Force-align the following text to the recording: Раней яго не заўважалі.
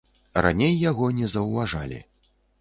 Раней 0.45 0.71
яго 0.91 1.09
не 1.19 1.29
заўважалі. 1.35 2.01